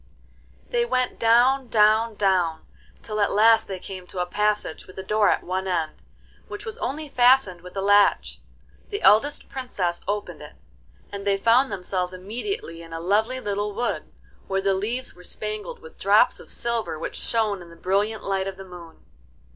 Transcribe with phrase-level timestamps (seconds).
[0.01, 2.65] VII They went down, down, down,
[3.03, 5.91] till at last they came to a passage with a door at one end,
[6.47, 8.39] which was only fastened with a latch.
[8.89, 10.53] The eldest Princess opened it,
[11.11, 14.11] and they found themselves immediately in a lovely little wood,
[14.47, 18.47] where the leaves were spangled with drops of silver which shone in the brilliant light
[18.47, 19.05] of the moon.